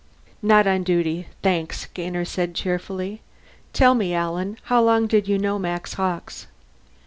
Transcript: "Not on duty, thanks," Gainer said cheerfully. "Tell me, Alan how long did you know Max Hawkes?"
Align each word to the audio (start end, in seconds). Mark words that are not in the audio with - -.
"Not 0.41 0.65
on 0.65 0.81
duty, 0.81 1.27
thanks," 1.43 1.85
Gainer 1.93 2.25
said 2.25 2.55
cheerfully. 2.55 3.21
"Tell 3.71 3.93
me, 3.93 4.15
Alan 4.15 4.57
how 4.63 4.81
long 4.81 5.05
did 5.05 5.27
you 5.27 5.37
know 5.37 5.59
Max 5.59 5.93
Hawkes?" 5.93 6.47